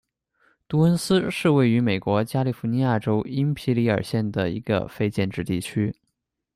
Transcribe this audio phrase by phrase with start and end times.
[0.67, 5.95] 杜恩斯是位于美国加利福尼亚州因皮里尔县的一个非建制地区。